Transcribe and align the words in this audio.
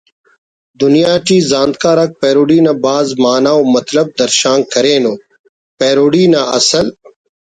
دنیا 0.81 1.13
ٹی 1.25 1.37
زانتکار 1.51 1.97
آک 2.03 2.11
پیروڈی 2.21 2.59
نا 2.65 2.73
بھاز 2.83 3.07
معنہ 3.23 3.51
و 3.59 3.63
مطلب 3.75 4.07
درشان 4.19 4.59
کرینو 4.71 5.13
پیروڈی 5.79 6.23
نا 6.33 6.41
اصل 6.57 6.85